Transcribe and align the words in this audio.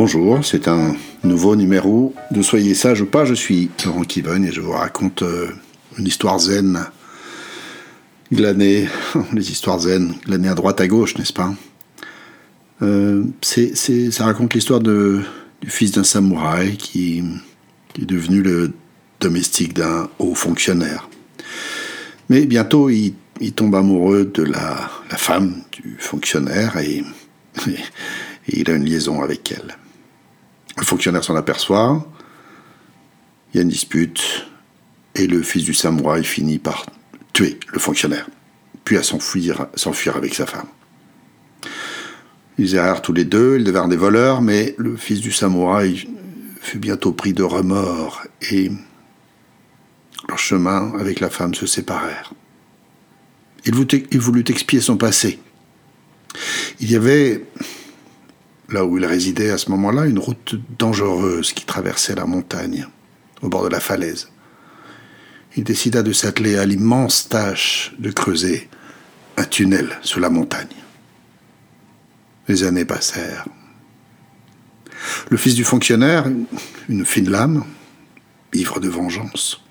Bonjour, 0.00 0.44
c'est 0.44 0.68
un 0.68 0.94
nouveau 1.24 1.56
numéro 1.56 2.14
de 2.30 2.40
Soyez 2.40 2.76
sage 2.76 3.00
ou 3.00 3.06
pas. 3.06 3.24
Je 3.24 3.34
suis 3.34 3.68
Laurent 3.84 4.02
Kivogne 4.02 4.44
et 4.44 4.52
je 4.52 4.60
vous 4.60 4.70
raconte 4.70 5.22
euh, 5.22 5.48
une 5.98 6.06
histoire 6.06 6.38
zen 6.38 6.78
glanée, 8.30 8.88
les 9.32 9.50
histoires 9.50 9.80
zen 9.80 10.14
glanées 10.24 10.50
à 10.50 10.54
droite 10.54 10.80
à 10.80 10.86
gauche, 10.86 11.18
n'est-ce 11.18 11.32
pas? 11.32 11.52
Euh, 12.80 13.24
Ça 13.42 14.24
raconte 14.24 14.54
l'histoire 14.54 14.78
du 14.78 15.24
fils 15.66 15.90
d'un 15.90 16.04
samouraï 16.04 16.76
qui, 16.76 17.24
est 18.00 18.04
devenu 18.06 18.40
le 18.40 18.74
domestique 19.18 19.74
d'un 19.74 20.08
haut 20.20 20.36
fonctionnaire. 20.36 21.08
Mais 22.28 22.46
bientôt, 22.46 22.88
il, 22.88 23.14
tombe 23.56 23.74
amoureux 23.74 24.30
de 24.32 24.44
la, 24.44 24.88
femme 25.16 25.56
du 25.72 25.96
fonctionnaire 25.98 26.76
et 26.78 27.02
il 28.46 28.70
a 28.70 28.74
une 28.74 28.84
liaison 28.84 29.22
avec 29.22 29.50
elle. 29.50 29.76
Le 30.78 30.84
fonctionnaire 30.84 31.24
s'en 31.24 31.34
aperçoit, 31.34 32.06
il 33.52 33.56
y 33.56 33.60
a 33.60 33.62
une 33.62 33.68
dispute, 33.68 34.46
et 35.14 35.26
le 35.26 35.42
fils 35.42 35.64
du 35.64 35.74
samouraï 35.74 36.22
finit 36.22 36.58
par 36.58 36.86
tuer 37.32 37.58
le 37.72 37.80
fonctionnaire, 37.80 38.28
puis 38.84 38.96
à 38.96 39.02
s'enfuir, 39.02 39.66
avec 40.16 40.34
sa 40.34 40.46
femme. 40.46 40.68
Ils 42.58 42.76
errèrent 42.76 43.02
tous 43.02 43.12
les 43.12 43.24
deux, 43.24 43.56
ils 43.58 43.64
devinrent 43.64 43.88
des 43.88 43.96
voleurs, 43.96 44.40
mais 44.40 44.74
le 44.78 44.96
fils 44.96 45.20
du 45.20 45.32
samouraï 45.32 46.08
fut 46.60 46.78
bientôt 46.78 47.12
pris 47.12 47.32
de 47.32 47.42
remords, 47.42 48.22
et 48.50 48.70
leurs 50.28 50.38
chemins 50.38 50.92
avec 50.98 51.18
la 51.20 51.30
femme 51.30 51.54
se 51.54 51.66
séparèrent. 51.66 52.34
Il 53.64 53.74
voulut 53.74 54.44
expier 54.48 54.80
son 54.80 54.96
passé. 54.96 55.40
Il 56.80 56.90
y 56.90 56.96
avait 56.96 57.44
là 58.68 58.84
où 58.84 58.98
il 58.98 59.06
résidait 59.06 59.50
à 59.50 59.58
ce 59.58 59.70
moment-là, 59.70 60.06
une 60.06 60.18
route 60.18 60.56
dangereuse 60.78 61.52
qui 61.52 61.64
traversait 61.64 62.14
la 62.14 62.26
montagne, 62.26 62.86
au 63.42 63.48
bord 63.48 63.64
de 63.64 63.68
la 63.68 63.80
falaise. 63.80 64.28
Il 65.56 65.64
décida 65.64 66.02
de 66.02 66.12
s'atteler 66.12 66.56
à 66.56 66.66
l'immense 66.66 67.28
tâche 67.28 67.94
de 67.98 68.10
creuser 68.10 68.68
un 69.36 69.44
tunnel 69.44 69.98
sous 70.02 70.20
la 70.20 70.30
montagne. 70.30 70.66
Les 72.48 72.62
années 72.64 72.84
passèrent. 72.84 73.46
Le 75.30 75.36
fils 75.36 75.54
du 75.54 75.64
fonctionnaire, 75.64 76.26
une 76.88 77.04
fine 77.04 77.30
lame, 77.30 77.64
ivre 78.52 78.80
de 78.80 78.88
vengeance, 78.88 79.62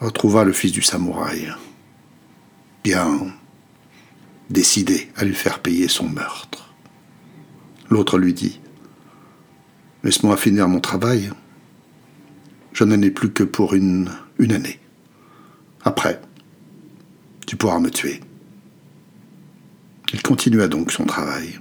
retrouva 0.00 0.44
le 0.44 0.52
fils 0.52 0.72
du 0.72 0.82
samouraï, 0.82 1.52
bien 2.82 3.20
décidé 4.50 5.10
à 5.16 5.24
lui 5.24 5.34
faire 5.34 5.60
payer 5.60 5.88
son 5.88 6.08
meurtre. 6.08 6.67
L'autre 7.90 8.18
lui 8.18 8.34
dit 8.34 8.60
Laisse-moi 10.04 10.36
finir 10.36 10.68
mon 10.68 10.80
travail. 10.80 11.30
Je 12.72 12.84
n'en 12.84 13.00
ai 13.02 13.10
plus 13.10 13.30
que 13.30 13.42
pour 13.42 13.74
une, 13.74 14.10
année. 14.38 14.78
Après, 15.84 16.20
tu 17.46 17.56
pourras 17.56 17.80
me 17.80 17.90
tuer. 17.90 18.20
Il 20.12 20.22
continua 20.22 20.68
donc 20.68 20.92
son 20.92 21.04
travail. 21.04 21.58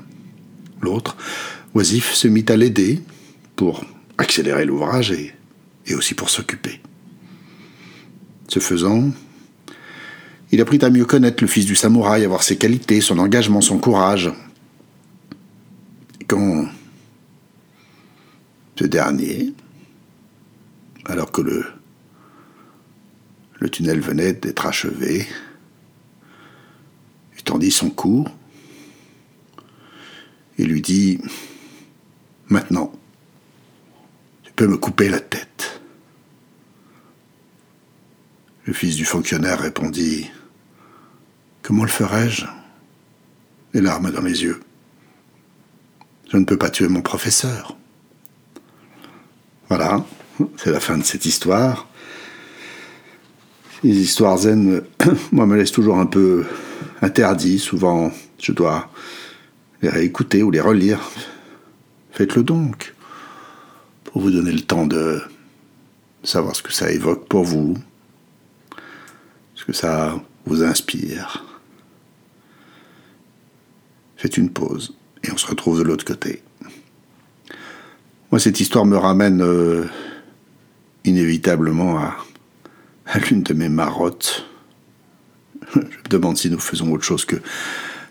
L'autre, 0.81 1.17
oisif, 1.73 2.13
se 2.13 2.27
mit 2.27 2.45
à 2.49 2.55
l'aider 2.55 3.01
pour 3.55 3.83
accélérer 4.17 4.65
l'ouvrage 4.65 5.11
et, 5.11 5.33
et 5.87 5.95
aussi 5.95 6.13
pour 6.13 6.29
s'occuper. 6.29 6.79
Ce 8.47 8.59
faisant, 8.59 9.09
il 10.51 10.61
apprit 10.61 10.79
à 10.83 10.89
mieux 10.89 11.05
connaître 11.05 11.43
le 11.43 11.47
fils 11.47 11.65
du 11.65 11.75
samouraï, 11.75 12.23
à 12.23 12.27
voir 12.27 12.43
ses 12.43 12.57
qualités, 12.57 13.01
son 13.01 13.17
engagement, 13.17 13.61
son 13.61 13.79
courage, 13.79 14.31
ce 18.77 18.85
dernier, 18.85 19.53
alors 21.05 21.31
que 21.31 21.41
le, 21.41 21.65
tunnel 23.71 23.99
venait 23.99 24.33
d'être 24.33 24.65
achevé, 24.65 25.27
il 27.35 27.43
tendit 27.43 27.71
son 27.71 27.89
cou 27.89 28.27
et 30.57 30.65
lui 30.65 30.81
dit 30.81 31.19
Maintenant, 32.49 32.93
tu 34.43 34.53
peux 34.53 34.67
me 34.67 34.77
couper 34.77 35.09
la 35.09 35.19
tête. 35.19 35.81
Le 38.65 38.73
fils 38.73 38.95
du 38.95 39.05
fonctionnaire 39.05 39.59
répondit 39.59 40.29
Comment 41.61 41.83
le 41.83 41.89
ferais-je 41.89 42.45
Les 43.73 43.81
larmes 43.81 44.11
dans 44.11 44.21
les 44.21 44.43
yeux. 44.43 44.61
Je 46.31 46.37
ne 46.37 46.45
peux 46.45 46.57
pas 46.57 46.69
tuer 46.69 46.87
mon 46.87 47.01
professeur. 47.01 47.77
Voilà, 49.69 50.05
c'est 50.55 50.71
la 50.71 50.79
fin 50.79 50.97
de 50.97 51.03
cette 51.03 51.25
histoire. 51.25 51.87
Les 53.83 53.97
histoires 53.97 54.37
zen, 54.37 54.81
moi, 55.33 55.45
me 55.45 55.57
laissent 55.57 55.73
toujours 55.73 55.99
un 55.99 56.05
peu 56.05 56.45
interdit. 57.01 57.59
Souvent, 57.59 58.11
je 58.39 58.53
dois 58.53 58.89
les 59.81 59.89
réécouter 59.89 60.41
ou 60.41 60.51
les 60.51 60.61
relire. 60.61 61.01
Faites-le 62.11 62.43
donc, 62.43 62.95
pour 64.05 64.21
vous 64.21 64.31
donner 64.31 64.53
le 64.53 64.61
temps 64.61 64.87
de 64.87 65.21
savoir 66.23 66.55
ce 66.55 66.63
que 66.63 66.73
ça 66.73 66.89
évoque 66.89 67.27
pour 67.27 67.43
vous, 67.43 67.75
ce 69.53 69.65
que 69.65 69.73
ça 69.73 70.15
vous 70.45 70.63
inspire. 70.63 71.45
Faites 74.15 74.37
une 74.37 74.49
pause 74.49 74.95
et 75.23 75.31
on 75.31 75.37
se 75.37 75.45
retrouve 75.45 75.79
de 75.79 75.83
l'autre 75.83 76.05
côté. 76.05 76.41
Moi, 78.31 78.39
cette 78.39 78.59
histoire 78.59 78.85
me 78.85 78.97
ramène 78.97 79.41
euh, 79.41 79.85
inévitablement 81.05 81.97
à, 81.97 82.17
l'une 83.29 83.43
de 83.43 83.53
mes 83.53 83.69
marottes. 83.69 84.45
Je 85.73 85.79
me 85.79 86.09
demande 86.09 86.37
si 86.37 86.49
nous 86.49 86.59
faisons 86.59 86.91
autre 86.91 87.05
chose 87.05 87.23
que 87.23 87.37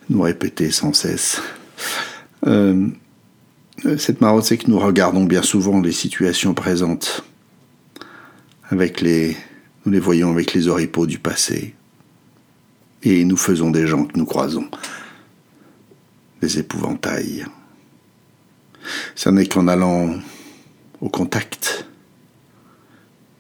nous 0.08 0.22
répéter 0.22 0.70
sans 0.70 0.94
cesse. 0.94 1.42
Euh, 2.46 2.88
cette 3.98 4.22
marotte, 4.22 4.44
c'est 4.44 4.56
que 4.56 4.70
nous 4.70 4.78
regardons 4.78 5.24
bien 5.24 5.42
souvent 5.42 5.80
les 5.80 5.92
situations 5.92 6.54
présentes 6.54 7.22
avec 8.70 9.02
les, 9.02 9.36
nous 9.84 9.92
les 9.92 10.00
voyons 10.00 10.30
avec 10.30 10.54
les 10.54 10.68
oripeaux 10.68 11.06
du 11.06 11.18
passé, 11.18 11.74
et 13.02 13.24
nous 13.24 13.36
faisons 13.36 13.70
des 13.70 13.86
gens 13.86 14.04
que 14.04 14.18
nous 14.18 14.24
croisons 14.24 14.68
des 16.40 16.58
épouvantails. 16.58 17.46
Ce 19.16 19.28
n'est 19.30 19.46
qu'en 19.46 19.66
allant 19.66 20.14
au 21.00 21.08
contact 21.08 21.86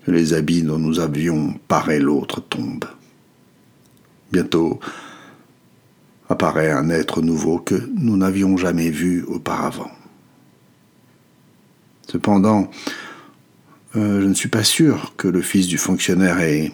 que 0.04 0.10
les 0.10 0.34
habits 0.34 0.62
dont 0.62 0.78
nous 0.78 0.98
avions 0.98 1.54
paré 1.68 2.00
l'autre 2.00 2.40
tombent. 2.40 2.88
Bientôt 4.32 4.80
apparaît 6.28 6.72
un 6.72 6.90
être 6.90 7.22
nouveau 7.22 7.58
que 7.58 7.88
nous 7.94 8.16
n'avions 8.16 8.56
jamais 8.56 8.90
vu 8.90 9.22
auparavant. 9.24 9.90
Cependant, 12.08 12.70
euh, 13.94 14.22
je 14.22 14.26
ne 14.26 14.34
suis 14.34 14.48
pas 14.48 14.64
sûr 14.64 15.14
que 15.16 15.28
le 15.28 15.42
fils 15.42 15.68
du 15.68 15.78
fonctionnaire 15.78 16.40
ait, 16.40 16.72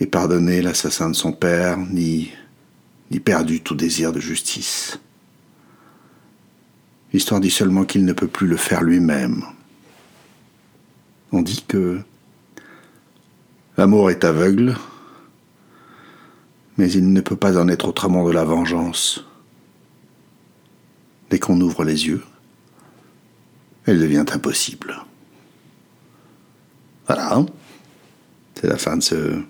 ait 0.00 0.06
pardonné 0.06 0.62
l'assassin 0.62 1.10
de 1.10 1.16
son 1.16 1.32
père, 1.32 1.76
ni 1.76 2.30
ni 3.10 3.20
perdu 3.20 3.60
tout 3.60 3.74
désir 3.74 4.12
de 4.12 4.20
justice. 4.20 4.98
L'histoire 7.16 7.40
dit 7.40 7.50
seulement 7.50 7.86
qu'il 7.86 8.04
ne 8.04 8.12
peut 8.12 8.28
plus 8.28 8.46
le 8.46 8.58
faire 8.58 8.82
lui-même. 8.82 9.42
On 11.32 11.40
dit 11.40 11.64
que 11.66 12.02
l'amour 13.78 14.10
est 14.10 14.22
aveugle, 14.22 14.76
mais 16.76 16.92
il 16.92 17.14
ne 17.14 17.22
peut 17.22 17.34
pas 17.34 17.56
en 17.56 17.68
être 17.68 17.88
autrement 17.88 18.28
de 18.28 18.32
la 18.32 18.44
vengeance. 18.44 19.24
Dès 21.30 21.38
qu'on 21.38 21.58
ouvre 21.62 21.84
les 21.84 22.06
yeux, 22.06 22.22
elle 23.86 23.98
devient 23.98 24.26
impossible. 24.30 25.02
Voilà, 27.06 27.46
c'est 28.56 28.66
la 28.66 28.76
fin 28.76 28.98
de 28.98 29.02
ce, 29.02 29.40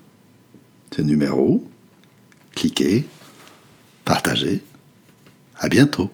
ce 0.95 1.03
numéro. 1.03 1.69
Cliquez 2.53 3.09
partagez. 4.05 4.63
À 5.59 5.69
bientôt. 5.69 6.13